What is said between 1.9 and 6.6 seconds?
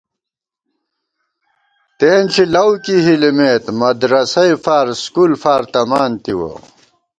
تېنݪی لَؤکی ہِلِمېت، مدرسَئےفار سکول فار تمان تِوَہ